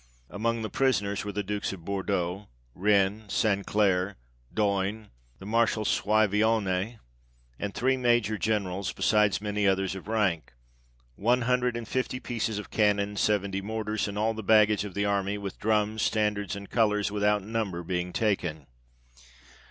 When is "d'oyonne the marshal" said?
4.51-5.85